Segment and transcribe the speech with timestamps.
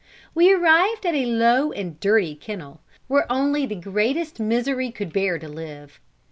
[0.33, 5.37] We arrived at a low and dirty kennel, where only the greatest misery could bear
[5.37, 5.99] to live.